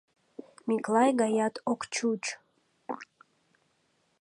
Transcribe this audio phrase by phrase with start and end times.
[0.67, 2.23] Миклай гаят ок чуч.